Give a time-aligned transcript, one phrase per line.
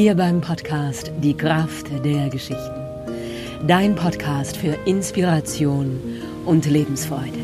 [0.00, 2.80] Hier beim Podcast Die Kraft der Geschichten.
[3.66, 6.00] Dein Podcast für Inspiration
[6.46, 7.38] und Lebensfreude.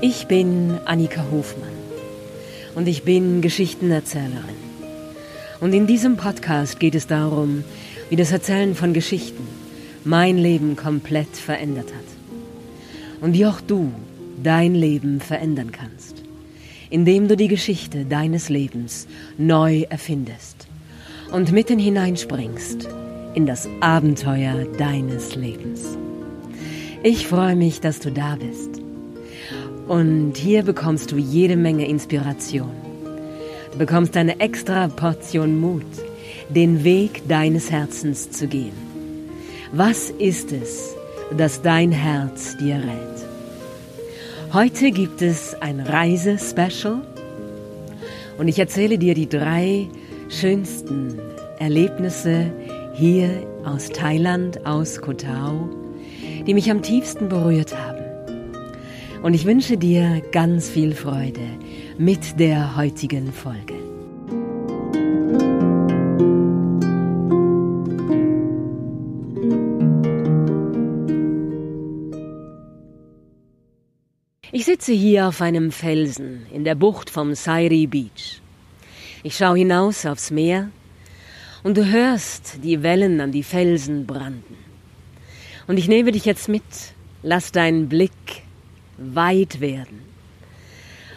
[0.00, 1.72] Ich bin Annika Hofmann
[2.76, 4.54] und ich bin Geschichtenerzählerin.
[5.60, 7.64] Und in diesem Podcast geht es darum,
[8.10, 9.44] wie das Erzählen von Geschichten
[10.04, 13.22] mein Leben komplett verändert hat.
[13.22, 13.92] Und wie auch du
[14.40, 16.22] dein Leben verändern kannst
[16.90, 20.63] indem du die Geschichte deines Lebens neu erfindest
[21.34, 22.88] und mitten hineinspringst
[23.34, 25.98] in das Abenteuer deines Lebens.
[27.02, 28.80] Ich freue mich, dass du da bist.
[29.88, 32.70] Und hier bekommst du jede Menge Inspiration.
[33.72, 35.82] Du bekommst eine extra Portion Mut,
[36.50, 38.76] den Weg deines Herzens zu gehen.
[39.72, 40.94] Was ist es,
[41.36, 44.52] das dein Herz dir rät?
[44.52, 47.00] Heute gibt es ein Reise-Special
[48.38, 49.88] und ich erzähle dir die drei
[50.28, 51.18] schönsten
[51.58, 52.52] Erlebnisse
[52.94, 55.14] hier aus Thailand, aus Koh
[56.46, 58.04] die mich am tiefsten berührt haben.
[59.22, 61.48] Und ich wünsche dir ganz viel Freude
[61.96, 63.74] mit der heutigen Folge.
[74.52, 78.40] Ich sitze hier auf einem Felsen in der Bucht vom Sairi Beach.
[79.26, 80.68] Ich schaue hinaus aufs Meer
[81.62, 84.58] und du hörst die Wellen an die Felsen branden.
[85.66, 86.62] Und ich nehme dich jetzt mit,
[87.22, 88.12] lass deinen Blick
[88.98, 90.00] weit werden.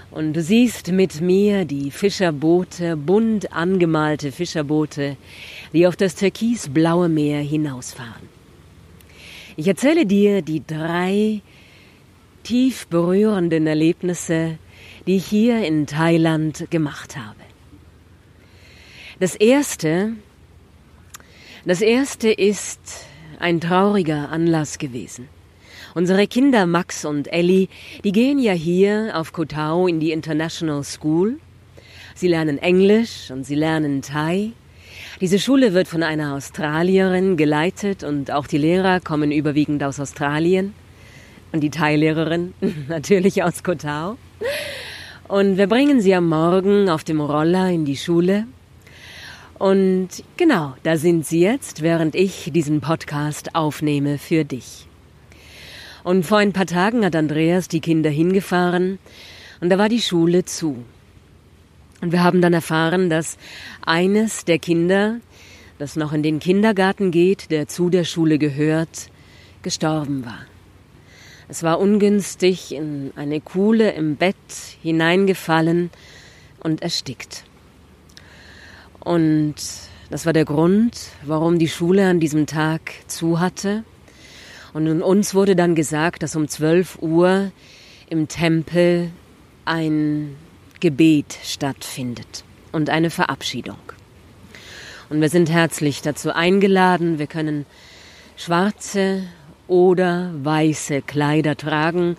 [0.10, 5.18] Und du siehst mit mir die Fischerboote, bunt angemalte Fischerboote,
[5.74, 8.30] die auf das türkisblaue Meer hinausfahren.
[9.58, 11.42] Ich erzähle dir die drei
[12.44, 14.60] tief berührenden Erlebnisse,
[15.08, 17.47] die ich hier in Thailand gemacht habe.
[19.20, 20.14] Das erste,
[21.66, 22.80] das erste ist
[23.40, 25.28] ein trauriger Anlass gewesen.
[25.96, 27.68] Unsere Kinder Max und Ellie,
[28.04, 31.40] die gehen ja hier auf Koh Tao in die International School.
[32.14, 34.52] Sie lernen Englisch und sie lernen Thai.
[35.20, 40.76] Diese Schule wird von einer Australierin geleitet und auch die Lehrer kommen überwiegend aus Australien
[41.52, 42.54] und die Teillehrerin
[42.88, 44.18] natürlich aus Kotau.
[45.28, 48.46] Und wir bringen sie am Morgen auf dem Roller in die Schule.
[49.60, 54.88] Und genau, da sind sie jetzt, während ich diesen Podcast aufnehme für dich.
[56.04, 59.00] Und vor ein paar Tagen hat Andreas die Kinder hingefahren
[59.60, 60.86] und da war die Schule zu.
[62.02, 63.38] Und wir haben dann erfahren, dass
[63.86, 65.20] eines der Kinder,
[65.80, 69.10] das noch in den Kindergarten geht, der zu der Schule gehört,
[69.64, 70.46] gestorben war.
[71.50, 74.36] Es war ungünstig in eine Kuhle im Bett
[74.84, 75.90] hineingefallen
[76.60, 77.47] und erstickt.
[79.08, 79.56] Und
[80.10, 83.86] das war der Grund, warum die Schule an diesem Tag zu hatte.
[84.74, 87.52] Und uns wurde dann gesagt, dass um 12 Uhr
[88.10, 89.10] im Tempel
[89.64, 90.36] ein
[90.82, 93.80] Gebet stattfindet und eine Verabschiedung.
[95.10, 97.18] Und wir sind herzlich dazu eingeladen.
[97.18, 97.66] Wir können
[98.36, 99.24] schwarze
[99.70, 102.18] oder weiße Kleider tragen.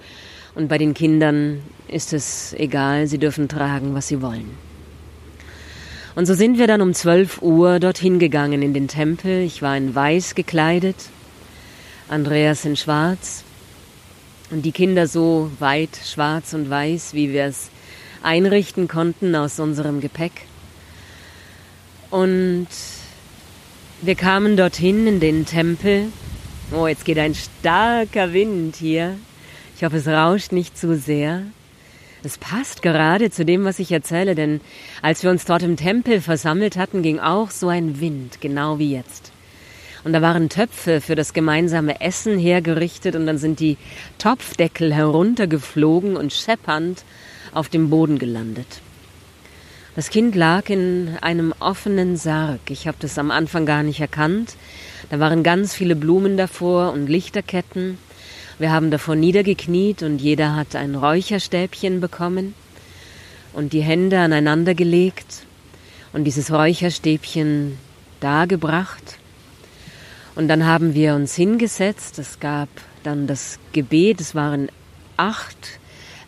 [0.55, 4.68] Und bei den Kindern ist es egal, sie dürfen tragen, was sie wollen.
[6.19, 9.41] Und so sind wir dann um 12 Uhr dorthin gegangen in den Tempel.
[9.43, 10.97] Ich war in weiß gekleidet,
[12.09, 13.45] Andreas in schwarz
[14.51, 17.71] und die Kinder so weit schwarz und weiß, wie wir es
[18.21, 20.33] einrichten konnten aus unserem Gepäck.
[22.11, 22.67] Und
[24.03, 26.07] wir kamen dorthin in den Tempel
[26.73, 29.17] Oh, jetzt geht ein starker Wind hier.
[29.77, 31.43] Ich hoffe, es rauscht nicht zu sehr.
[32.25, 34.61] Es passt gerade zu dem, was ich erzähle, denn
[35.03, 38.93] als wir uns dort im Tempel versammelt hatten, ging auch so ein Wind, genau wie
[38.93, 39.33] jetzt.
[40.05, 43.77] Und da waren Töpfe für das gemeinsame Essen hergerichtet und dann sind die
[44.19, 47.05] Topfdeckel heruntergeflogen und scheppernd
[47.53, 48.81] auf dem Boden gelandet.
[49.97, 52.61] Das Kind lag in einem offenen Sarg.
[52.69, 54.55] Ich habe das am Anfang gar nicht erkannt.
[55.11, 57.99] Da waren ganz viele Blumen davor und Lichterketten.
[58.59, 62.55] Wir haben davor niedergekniet und jeder hat ein Räucherstäbchen bekommen
[63.53, 65.45] und die Hände aneinander gelegt
[66.13, 67.79] und dieses Räucherstäbchen
[68.19, 69.19] dargebracht.
[70.35, 72.19] Und dann haben wir uns hingesetzt.
[72.19, 72.69] Es gab
[73.05, 74.21] dann das Gebet.
[74.21, 74.71] Es waren
[75.17, 75.79] acht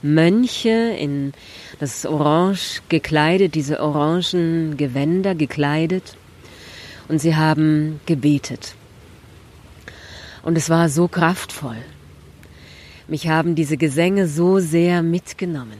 [0.02, 1.32] Mönche in
[1.80, 6.16] das Orange gekleidet, diese orangen Gewänder gekleidet.
[7.08, 8.74] Und sie haben gebetet.
[10.42, 11.76] Und es war so kraftvoll.
[13.10, 15.78] Mich haben diese Gesänge so sehr mitgenommen.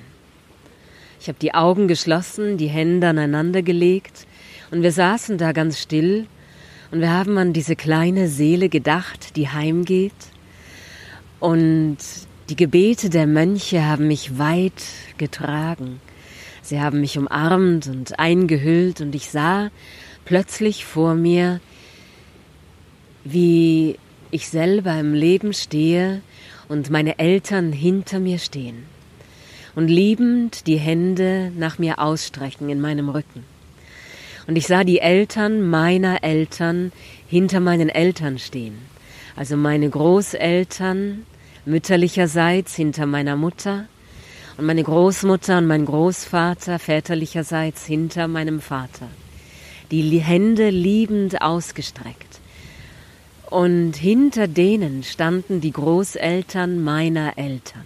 [1.21, 4.27] Ich habe die Augen geschlossen, die Hände aneinander gelegt
[4.73, 6.27] und wir saßen da ganz still
[6.91, 10.13] und wir haben an diese kleine Seele gedacht, die heimgeht.
[11.39, 11.99] Und
[12.49, 14.83] die Gebete der Mönche haben mich weit
[15.17, 16.01] getragen.
[16.63, 19.71] Sie haben mich umarmt und eingehüllt und ich sah
[20.25, 21.61] plötzlich vor mir,
[23.23, 24.01] wie
[24.33, 26.23] ich selber im Leben stehe
[26.71, 28.85] und meine Eltern hinter mir stehen
[29.75, 33.45] und liebend die Hände nach mir ausstrecken in meinem Rücken.
[34.47, 36.93] Und ich sah die Eltern meiner Eltern
[37.29, 38.79] hinter meinen Eltern stehen.
[39.35, 41.27] Also meine Großeltern
[41.65, 43.87] mütterlicherseits hinter meiner Mutter
[44.57, 49.09] und meine Großmutter und mein Großvater väterlicherseits hinter meinem Vater.
[49.91, 52.30] Die Hände liebend ausgestreckt.
[53.51, 57.85] Und hinter denen standen die Großeltern meiner Eltern.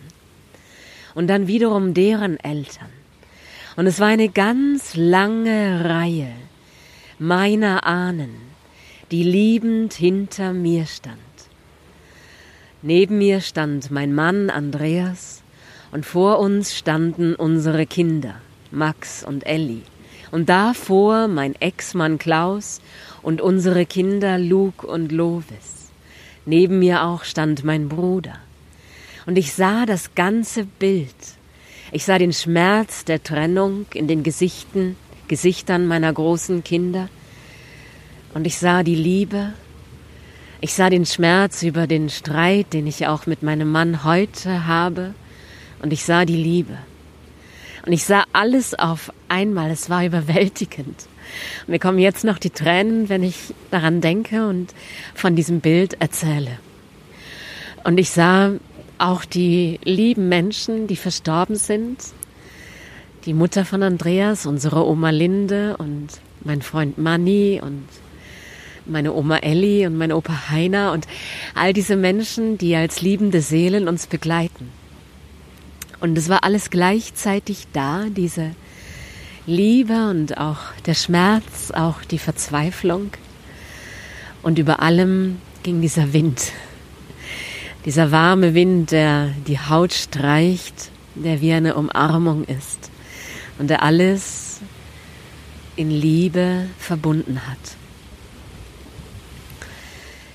[1.14, 2.90] Und dann wiederum deren Eltern.
[3.76, 6.28] Und es war eine ganz lange Reihe
[7.18, 8.34] meiner Ahnen,
[9.10, 11.18] die liebend hinter mir stand.
[12.82, 15.42] Neben mir stand mein Mann Andreas
[15.92, 18.34] und vor uns standen unsere Kinder,
[18.70, 19.82] Max und Elli.
[20.34, 22.80] Und davor mein Ex-Mann Klaus
[23.22, 25.90] und unsere Kinder Luke und Lovis.
[26.44, 28.34] Neben mir auch stand mein Bruder.
[29.26, 31.14] Und ich sah das ganze Bild.
[31.92, 34.96] Ich sah den Schmerz der Trennung in den Gesichten,
[35.28, 37.08] Gesichtern meiner großen Kinder.
[38.34, 39.52] Und ich sah die Liebe
[40.64, 45.12] ich sah den Schmerz über den Streit, den ich auch mit meinem Mann heute habe,
[45.82, 46.78] und ich sah die Liebe.
[47.86, 49.70] Und ich sah alles auf einmal.
[49.70, 51.06] Es war überwältigend.
[51.66, 54.72] Und mir kommen jetzt noch die Tränen, wenn ich daran denke und
[55.14, 56.58] von diesem Bild erzähle.
[57.84, 58.52] Und ich sah
[58.98, 61.98] auch die lieben Menschen, die verstorben sind.
[63.26, 66.08] Die Mutter von Andreas, unsere Oma Linde und
[66.42, 67.86] mein Freund Manni und
[68.86, 71.06] meine Oma Elli und mein Opa Heiner und
[71.54, 74.70] all diese Menschen, die als liebende Seelen uns begleiten.
[76.04, 78.50] Und es war alles gleichzeitig da, diese
[79.46, 83.12] Liebe und auch der Schmerz, auch die Verzweiflung.
[84.42, 86.52] Und über allem ging dieser Wind,
[87.86, 92.90] dieser warme Wind, der die Haut streicht, der wie eine Umarmung ist
[93.58, 94.60] und der alles
[95.74, 97.78] in Liebe verbunden hat.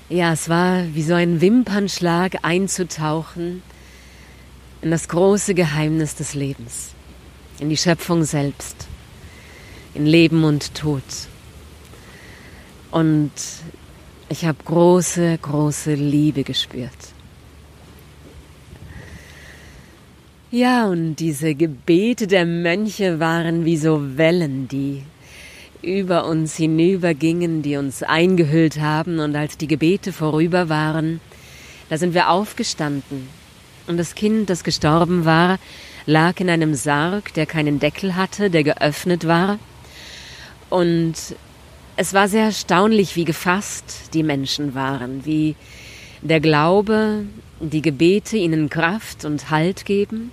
[0.08, 3.62] Ja, es war wie so ein Wimpernschlag einzutauchen
[4.82, 6.90] in das große Geheimnis des Lebens,
[7.58, 8.86] in die Schöpfung selbst,
[9.94, 11.02] in Leben und Tod.
[12.90, 13.32] Und
[14.28, 16.90] ich habe große, große Liebe gespürt.
[20.50, 25.04] Ja, und diese Gebete der Mönche waren wie so Wellen, die
[25.82, 31.20] über uns hinübergingen, die uns eingehüllt haben, und als die Gebete vorüber waren,
[31.88, 33.39] da sind wir aufgestanden.
[33.86, 35.58] Und das Kind, das gestorben war,
[36.06, 39.58] lag in einem Sarg, der keinen Deckel hatte, der geöffnet war.
[40.68, 41.14] Und
[41.96, 45.56] es war sehr erstaunlich, wie gefasst die Menschen waren, wie
[46.22, 47.24] der Glaube,
[47.60, 50.30] die Gebete ihnen Kraft und Halt geben.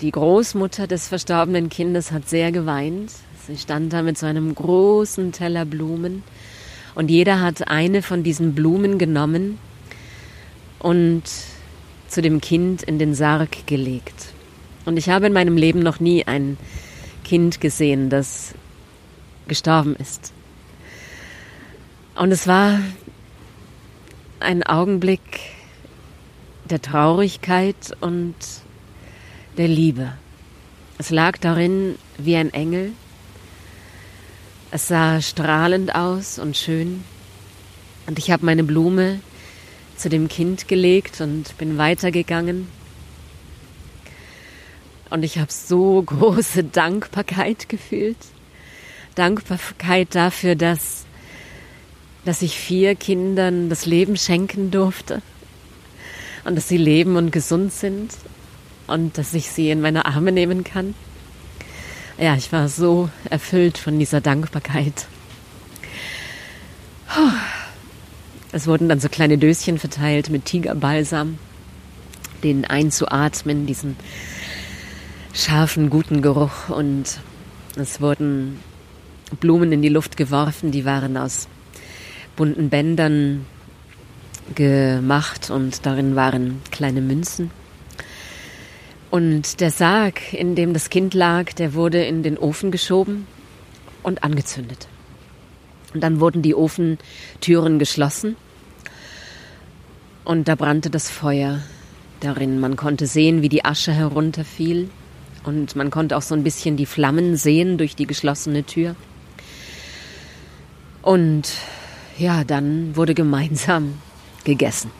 [0.00, 3.12] Die Großmutter des verstorbenen Kindes hat sehr geweint,
[3.46, 6.22] Sie stand da mit so einem großen Teller Blumen
[6.94, 9.58] und jeder hat eine von diesen Blumen genommen
[10.78, 11.24] und
[12.12, 14.34] zu dem Kind in den Sarg gelegt.
[14.84, 16.58] Und ich habe in meinem Leben noch nie ein
[17.24, 18.54] Kind gesehen, das
[19.48, 20.32] gestorben ist.
[22.14, 22.80] Und es war
[24.40, 25.40] ein Augenblick
[26.68, 28.34] der Traurigkeit und
[29.56, 30.12] der Liebe.
[30.98, 32.92] Es lag darin wie ein Engel,
[34.70, 37.04] es sah strahlend aus und schön.
[38.06, 39.20] Und ich habe meine Blume
[39.96, 42.68] zu dem Kind gelegt und bin weitergegangen.
[45.10, 48.16] Und ich habe so große Dankbarkeit gefühlt.
[49.14, 51.04] Dankbarkeit dafür, dass,
[52.24, 55.22] dass ich vier Kindern das Leben schenken durfte.
[56.44, 58.12] Und dass sie leben und gesund sind.
[58.86, 60.94] Und dass ich sie in meine Arme nehmen kann
[62.18, 65.06] ja, ich war so erfüllt von dieser Dankbarkeit.
[68.54, 71.38] Es wurden dann so kleine Döschen verteilt mit Tigerbalsam,
[72.44, 73.96] den einzuatmen, diesen
[75.32, 76.68] scharfen, guten Geruch.
[76.68, 77.20] Und
[77.76, 78.60] es wurden
[79.40, 81.48] Blumen in die Luft geworfen, die waren aus
[82.36, 83.46] bunten Bändern
[84.54, 87.50] gemacht und darin waren kleine Münzen.
[89.10, 93.26] Und der Sarg, in dem das Kind lag, der wurde in den Ofen geschoben
[94.02, 94.88] und angezündet.
[95.94, 98.36] Und dann wurden die Ofentüren geschlossen
[100.24, 101.60] und da brannte das Feuer
[102.20, 102.60] darin.
[102.60, 104.88] Man konnte sehen, wie die Asche herunterfiel
[105.44, 108.94] und man konnte auch so ein bisschen die Flammen sehen durch die geschlossene Tür.
[111.02, 111.52] Und
[112.16, 113.94] ja, dann wurde gemeinsam
[114.44, 114.90] gegessen.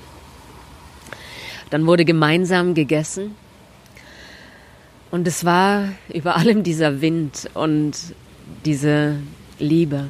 [1.70, 3.34] Dann wurde gemeinsam gegessen
[5.10, 7.96] und es war über allem dieser Wind und
[8.64, 9.16] diese
[9.58, 10.08] Liebe.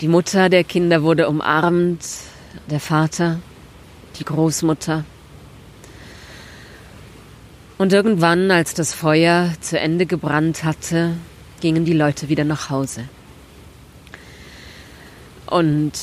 [0.00, 2.06] Die Mutter der Kinder wurde umarmt,
[2.70, 3.40] der Vater,
[4.16, 5.04] die Großmutter.
[7.78, 11.14] Und irgendwann, als das Feuer zu Ende gebrannt hatte,
[11.60, 13.08] gingen die Leute wieder nach Hause.
[15.46, 15.94] Und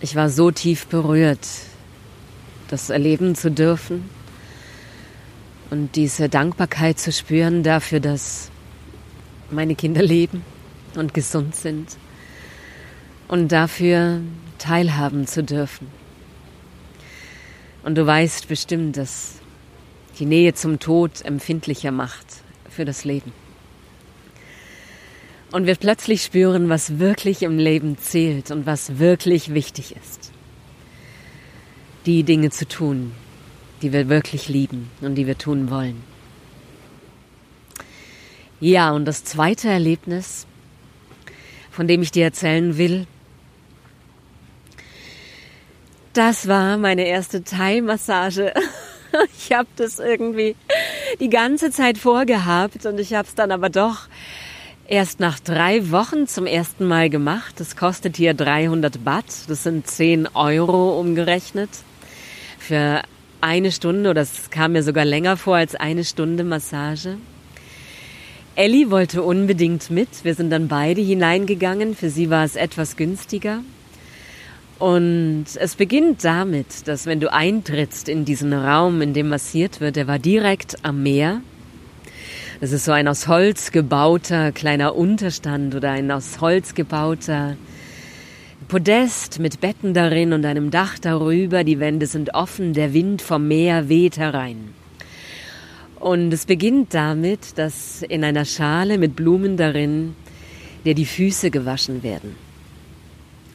[0.00, 1.46] ich war so tief berührt,
[2.66, 4.10] das erleben zu dürfen
[5.70, 8.50] und diese Dankbarkeit zu spüren dafür, dass
[9.52, 10.42] meine Kinder leben
[10.96, 11.96] und gesund sind
[13.28, 14.20] und dafür
[14.58, 15.88] teilhaben zu dürfen.
[17.82, 19.34] Und du weißt bestimmt, dass
[20.18, 22.26] die Nähe zum Tod empfindlicher macht
[22.70, 23.32] für das Leben.
[25.52, 30.32] Und wir plötzlich spüren, was wirklich im Leben zählt und was wirklich wichtig ist.
[32.06, 33.12] Die Dinge zu tun,
[33.82, 36.02] die wir wirklich lieben und die wir tun wollen.
[38.60, 40.46] Ja, und das zweite Erlebnis,
[41.70, 43.06] von dem ich dir erzählen will,
[46.14, 48.52] das war meine erste Thai-Massage.
[49.38, 50.56] Ich habe das irgendwie
[51.20, 54.08] die ganze Zeit vorgehabt und ich habe es dann aber doch
[54.88, 57.54] erst nach drei Wochen zum ersten Mal gemacht.
[57.60, 61.70] Das kostet hier 300 Baht, das sind 10 Euro umgerechnet
[62.58, 63.02] für
[63.40, 67.18] eine Stunde oder es kam mir sogar länger vor als eine Stunde Massage.
[68.56, 70.24] Ellie wollte unbedingt mit.
[70.24, 71.94] Wir sind dann beide hineingegangen.
[71.94, 73.60] Für sie war es etwas günstiger.
[74.78, 79.96] Und es beginnt damit, dass wenn du eintrittst in diesen Raum, in dem massiert wird,
[79.96, 81.42] der war direkt am Meer.
[82.60, 87.56] Das ist so ein aus Holz gebauter kleiner Unterstand oder ein aus Holz gebauter
[88.68, 91.64] Podest mit Betten darin und einem Dach darüber.
[91.64, 94.74] Die Wände sind offen, der Wind vom Meer weht herein.
[96.00, 100.16] Und es beginnt damit, dass in einer Schale mit Blumen darin
[100.84, 102.43] dir die Füße gewaschen werden.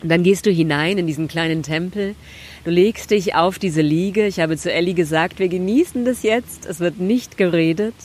[0.01, 2.15] Und dann gehst du hinein in diesen kleinen Tempel.
[2.63, 4.27] Du legst dich auf diese Liege.
[4.27, 6.65] Ich habe zu Ellie gesagt, wir genießen das jetzt.
[6.65, 7.95] Es wird nicht geredet.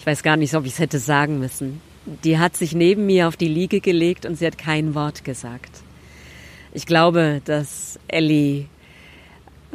[0.00, 1.80] Ich weiß gar nicht, ob ich es hätte sagen müssen.
[2.24, 5.70] Die hat sich neben mir auf die Liege gelegt und sie hat kein Wort gesagt.
[6.72, 8.66] Ich glaube, dass Ellie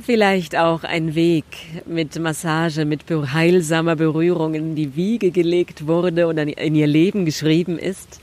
[0.02, 1.46] vielleicht auch ein Weg
[1.86, 7.78] mit Massage, mit heilsamer Berührung in die Wiege gelegt wurde oder in ihr Leben geschrieben
[7.78, 8.20] ist.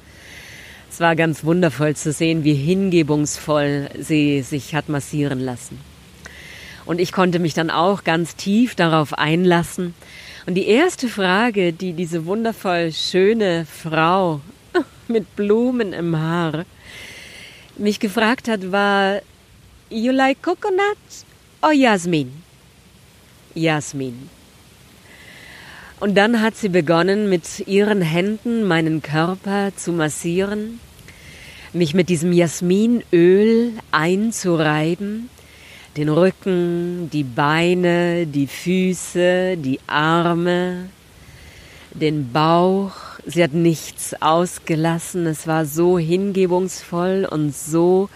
[1.01, 5.81] Es war ganz wundervoll zu sehen, wie hingebungsvoll sie sich hat massieren lassen.
[6.85, 9.95] Und ich konnte mich dann auch ganz tief darauf einlassen.
[10.45, 14.43] Und die erste Frage, die diese wundervoll schöne Frau
[15.09, 16.67] mit Blumen im Haar
[17.79, 19.23] mich gefragt hat, war,
[19.89, 20.99] You like coconut
[21.63, 22.31] or Jasmin?
[23.55, 24.29] Jasmin.
[25.99, 30.79] Und dann hat sie begonnen, mit ihren Händen meinen Körper zu massieren,
[31.73, 35.31] mich mit diesem Jasminöl einzureiben,
[35.97, 40.89] den Rücken, die Beine, die Füße, die Arme,
[41.93, 42.93] den Bauch.
[43.27, 45.27] Sie hat nichts ausgelassen.
[45.27, 48.09] Es war so hingebungsvoll und so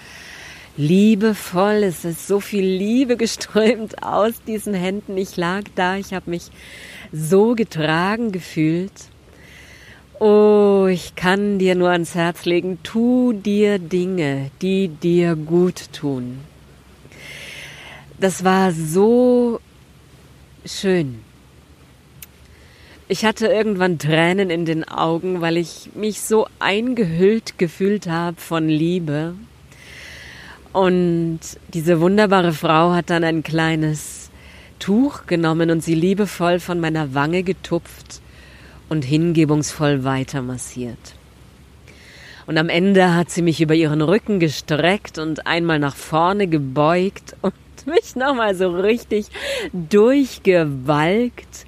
[0.76, 1.84] liebevoll.
[1.84, 5.16] Es ist so viel Liebe geströmt aus diesen Händen.
[5.16, 6.50] Ich lag da, ich habe mich
[7.12, 8.92] so getragen gefühlt.
[10.21, 16.38] Oh, ich kann dir nur ans Herz legen, tu dir Dinge, die dir gut tun.
[18.21, 19.61] Das war so
[20.64, 21.21] schön.
[23.09, 28.68] Ich hatte irgendwann Tränen in den Augen, weil ich mich so eingehüllt gefühlt habe von
[28.68, 29.35] Liebe.
[30.73, 31.40] Und
[31.75, 34.30] diese wunderbare Frau hat dann ein kleines
[34.78, 38.21] Tuch genommen und sie liebevoll von meiner Wange getupft
[38.88, 41.14] und hingebungsvoll weiter massiert.
[42.46, 47.36] Und am Ende hat sie mich über ihren Rücken gestreckt und einmal nach vorne gebeugt
[47.40, 47.54] und
[47.86, 49.26] mich nochmal so richtig
[49.72, 51.66] durchgewalkt.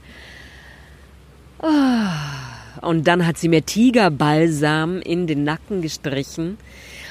[2.83, 6.59] Und dann hat sie mir Tigerbalsam in den Nacken gestrichen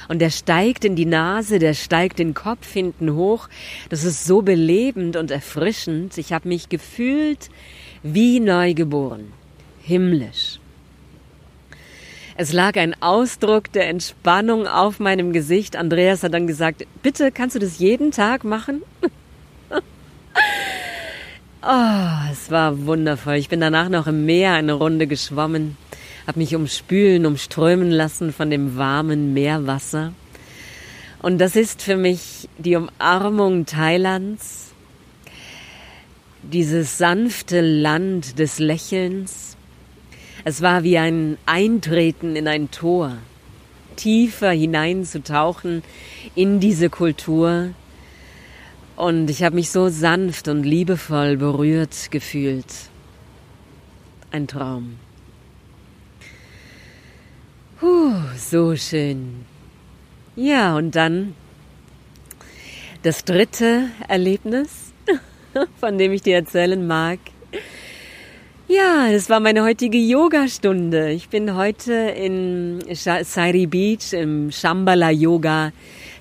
[0.07, 3.49] Und der steigt in die Nase, der steigt den Kopf hinten hoch.
[3.89, 6.17] Das ist so belebend und erfrischend.
[6.19, 7.49] Ich habe mich gefühlt
[8.03, 9.33] wie neugeboren,
[9.85, 10.59] himmlisch.
[12.37, 15.77] Es lag ein Ausdruck der Entspannung auf meinem Gesicht.
[15.77, 18.81] Andreas hat dann gesagt, bitte kannst du das jeden Tag machen?
[21.61, 23.35] oh, es war wundervoll.
[23.35, 25.77] Ich bin danach noch im Meer eine Runde geschwommen,
[26.27, 30.11] habe mich umspülen, umströmen lassen von dem warmen Meerwasser.
[31.21, 34.73] Und das ist für mich die Umarmung Thailands,
[36.43, 39.54] dieses sanfte Land des Lächelns,
[40.45, 43.17] es war wie ein Eintreten in ein Tor,
[43.95, 45.81] tiefer hineinzutauchen
[46.35, 47.71] in diese Kultur.
[48.95, 52.71] Und ich habe mich so sanft und liebevoll berührt gefühlt.
[54.31, 54.97] Ein Traum.
[57.79, 59.45] Puh, so schön.
[60.35, 61.33] Ja, und dann
[63.01, 64.93] das dritte Erlebnis,
[65.79, 67.19] von dem ich dir erzählen mag,
[68.67, 71.11] ja, das war meine heutige Yogastunde.
[71.11, 75.71] Ich bin heute in Sairi Beach im Shambhala Yoga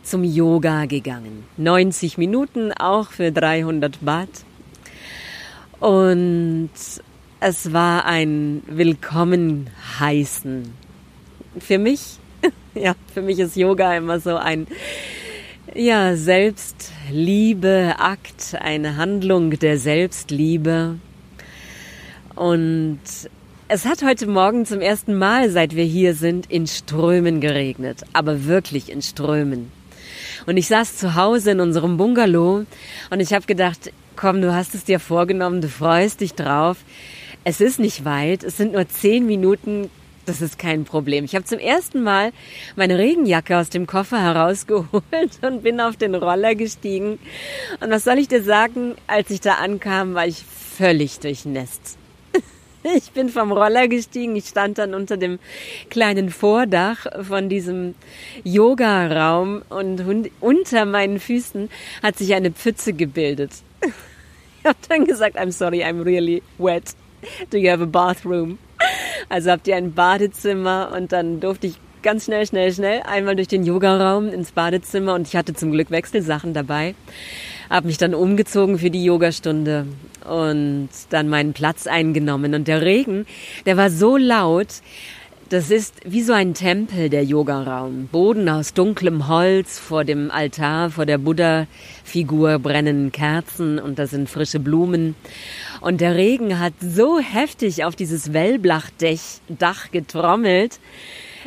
[0.02, 1.44] zum Yoga gegangen.
[1.56, 4.28] 90 Minuten auch für 300 Baht.
[5.80, 6.70] Und
[7.40, 10.70] es war ein Willkommen heißen.
[11.58, 12.18] Für mich,
[12.74, 14.66] ja, für mich ist Yoga immer so ein,
[15.74, 20.96] ja, Selbstliebe, Akt, eine Handlung der Selbstliebe
[22.36, 23.00] und
[23.68, 28.02] es hat heute Morgen zum ersten Mal, seit wir hier sind, in Strömen geregnet.
[28.12, 29.72] Aber wirklich in Strömen.
[30.46, 32.66] Und ich saß zu Hause in unserem Bungalow
[33.10, 36.78] und ich habe gedacht, komm, du hast es dir vorgenommen, du freust dich drauf.
[37.44, 39.90] Es ist nicht weit, es sind nur zehn Minuten,
[40.26, 41.24] das ist kein Problem.
[41.24, 42.32] Ich habe zum ersten Mal
[42.76, 45.02] meine Regenjacke aus dem Koffer herausgeholt
[45.42, 47.18] und bin auf den Roller gestiegen.
[47.80, 50.44] Und was soll ich dir sagen, als ich da ankam, war ich
[50.76, 51.98] völlig durchnässt.
[52.96, 54.36] Ich bin vom Roller gestiegen.
[54.36, 55.38] Ich stand dann unter dem
[55.90, 57.94] kleinen Vordach von diesem
[58.44, 61.70] Yoga-Raum und unter meinen Füßen
[62.02, 63.52] hat sich eine Pfütze gebildet.
[64.60, 66.94] Ich habe dann gesagt, I'm sorry, I'm really wet.
[67.50, 68.58] Do you have a bathroom?
[69.28, 73.48] Also habt ihr ein Badezimmer und dann durfte ich ganz schnell, schnell, schnell einmal durch
[73.48, 76.94] den Yogaraum ins Badezimmer und ich hatte zum Glück Wechselsachen dabei.
[77.70, 79.86] Habe mich dann umgezogen für die Yogastunde
[80.28, 82.54] und dann meinen Platz eingenommen.
[82.54, 83.24] Und der Regen,
[83.64, 84.68] der war so laut,
[85.48, 88.08] das ist wie so ein Tempel, der Yogaraum.
[88.12, 94.28] Boden aus dunklem Holz, vor dem Altar, vor der Buddha-Figur brennen Kerzen und da sind
[94.28, 95.14] frische Blumen.
[95.80, 100.80] Und der Regen hat so heftig auf dieses Wellblachdach getrommelt,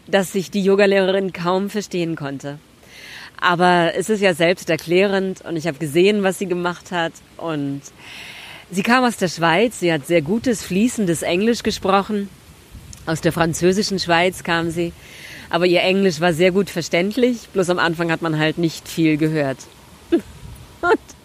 [0.09, 2.59] dass sich die Yogalehrerin kaum verstehen konnte.
[3.39, 7.81] Aber es ist ja selbsterklärend und ich habe gesehen, was sie gemacht hat und
[8.71, 12.29] sie kam aus der Schweiz, sie hat sehr gutes, fließendes Englisch gesprochen.
[13.05, 14.91] Aus der französischen Schweiz kam sie,
[15.49, 19.17] aber ihr Englisch war sehr gut verständlich, bloß am Anfang hat man halt nicht viel
[19.17, 19.59] gehört.
[20.11, 21.16] und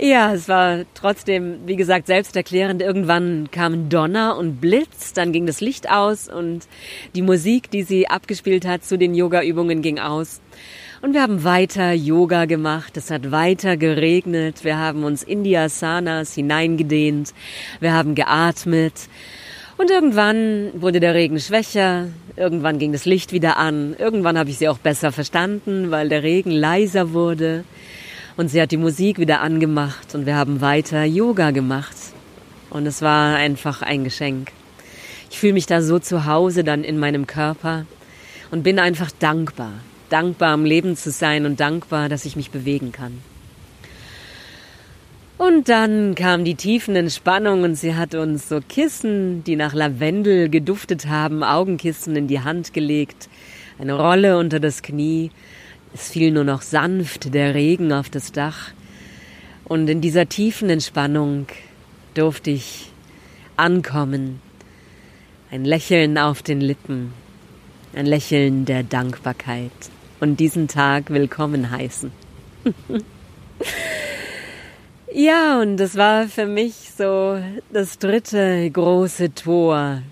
[0.00, 2.82] ja, es war trotzdem, wie gesagt, selbsterklärend.
[2.82, 6.66] Irgendwann kamen Donner und Blitz, dann ging das Licht aus und
[7.14, 10.40] die Musik, die sie abgespielt hat zu den Yoga-Übungen, ging aus.
[11.00, 15.56] Und wir haben weiter Yoga gemacht, es hat weiter geregnet, wir haben uns in die
[15.56, 17.34] Asanas hineingedehnt,
[17.78, 19.08] wir haben geatmet.
[19.76, 24.58] Und irgendwann wurde der Regen schwächer, irgendwann ging das Licht wieder an, irgendwann habe ich
[24.58, 27.62] sie auch besser verstanden, weil der Regen leiser wurde.
[28.38, 31.96] Und sie hat die Musik wieder angemacht und wir haben weiter Yoga gemacht.
[32.70, 34.52] Und es war einfach ein Geschenk.
[35.28, 37.84] Ich fühle mich da so zu Hause dann in meinem Körper
[38.52, 39.72] und bin einfach dankbar.
[40.08, 43.18] Dankbar am Leben zu sein und dankbar, dass ich mich bewegen kann.
[45.36, 51.08] Und dann kam die Tiefenentspannung und sie hat uns so Kissen, die nach Lavendel geduftet
[51.08, 53.28] haben, Augenkissen in die Hand gelegt,
[53.80, 55.32] eine Rolle unter das Knie
[55.94, 58.70] es fiel nur noch sanft der Regen auf das Dach.
[59.64, 61.46] Und in dieser tiefen Entspannung
[62.14, 62.90] durfte ich
[63.56, 64.40] ankommen,
[65.50, 67.12] ein Lächeln auf den Lippen,
[67.94, 69.72] ein Lächeln der Dankbarkeit.
[70.20, 72.10] Und diesen Tag willkommen heißen.
[75.12, 77.38] ja, und das war für mich so
[77.72, 80.02] das dritte große Tor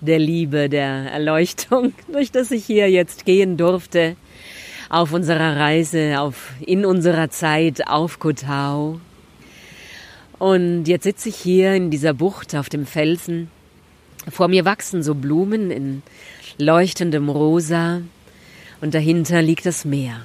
[0.00, 4.16] der Liebe, der Erleuchtung, durch das ich hier jetzt gehen durfte
[4.88, 9.00] auf unserer Reise, auf, in unserer Zeit auf Kotau.
[10.38, 13.50] Und jetzt sitze ich hier in dieser Bucht auf dem Felsen.
[14.28, 16.02] Vor mir wachsen so Blumen in
[16.58, 18.02] leuchtendem Rosa.
[18.80, 20.22] und dahinter liegt das Meer.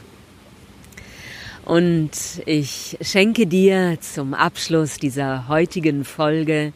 [1.66, 2.12] Und
[2.46, 6.74] ich schenke dir zum Abschluss dieser heutigen Folge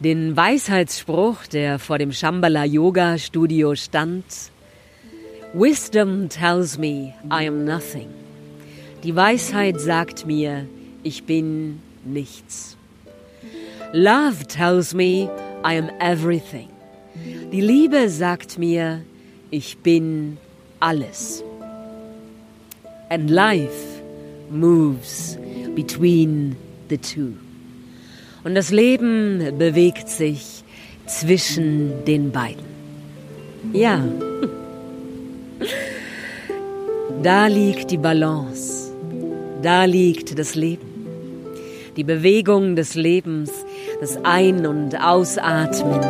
[0.00, 4.24] den Weisheitsspruch, der vor dem Shambhala Yoga Studio stand.
[5.52, 8.08] Wisdom tells me I am nothing.
[9.02, 10.66] Die Weisheit sagt mir,
[11.02, 12.76] ich bin nichts.
[13.92, 15.30] Love tells me
[15.64, 16.68] I am everything.
[17.52, 19.02] Die Liebe sagt mir,
[19.50, 20.36] ich bin
[20.78, 21.42] alles.
[23.08, 24.02] And life
[24.50, 25.38] moves
[25.74, 26.56] between
[26.88, 27.47] the two.
[28.44, 30.62] Und das Leben bewegt sich
[31.06, 32.64] zwischen den beiden.
[33.72, 34.02] Ja,
[37.22, 38.92] da liegt die Balance,
[39.62, 40.86] da liegt das Leben,
[41.96, 43.50] die Bewegung des Lebens,
[44.00, 46.00] das Ein- und Ausatmen.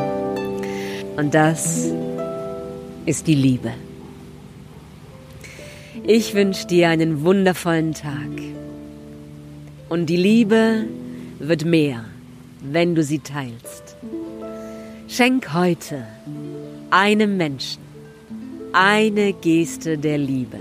[1.16, 1.90] Und das
[3.06, 3.72] ist die Liebe.
[6.04, 8.30] Ich wünsche dir einen wundervollen Tag.
[9.88, 10.84] Und die Liebe
[11.38, 12.04] wird mehr,
[12.60, 13.96] wenn du sie teilst.
[15.08, 16.06] Schenk heute
[16.90, 17.82] einem Menschen
[18.72, 20.58] eine Geste der Liebe.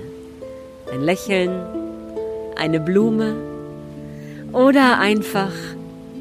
[0.92, 1.52] Ein Lächeln,
[2.56, 3.36] eine Blume
[4.54, 5.52] oder einfach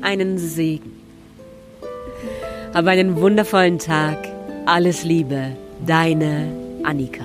[0.03, 0.93] einen Segen.
[2.75, 4.19] Hab einen wundervollen Tag.
[4.67, 5.53] Alles Liebe,
[5.87, 6.49] deine
[6.83, 7.25] Annika.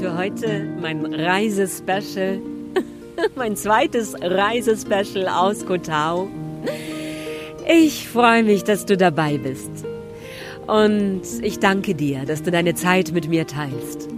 [0.00, 0.66] Für heute.
[0.80, 2.38] Mein Reisespecial.
[3.36, 6.28] mein zweites Reisespecial aus Kotau.
[7.68, 9.70] Ich freue mich, dass du dabei bist.
[10.66, 14.08] Und ich danke dir, dass du deine Zeit mit mir teilst.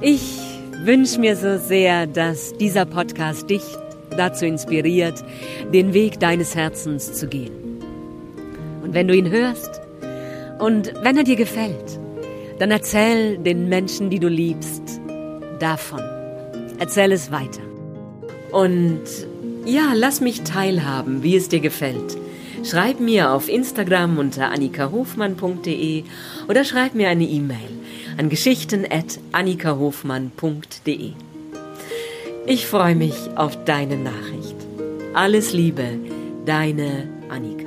[0.00, 0.38] Ich
[0.84, 3.62] wünsche mir so sehr, dass dieser Podcast dich
[4.16, 5.22] dazu inspiriert,
[5.74, 7.52] den Weg deines Herzens zu gehen.
[8.82, 9.82] Und wenn du ihn hörst
[10.58, 11.99] und wenn er dir gefällt,
[12.60, 15.00] dann erzähl den Menschen, die du liebst,
[15.58, 16.02] davon.
[16.78, 17.62] Erzähl es weiter.
[18.52, 19.00] Und
[19.64, 22.18] ja, lass mich teilhaben, wie es dir gefällt.
[22.62, 26.04] Schreib mir auf Instagram unter annikahofmann.de
[26.48, 27.70] oder schreib mir eine E-Mail
[28.18, 31.12] an geschichten.annikahofmann.de.
[32.46, 34.56] Ich freue mich auf deine Nachricht.
[35.14, 35.98] Alles Liebe,
[36.44, 37.59] deine Annika.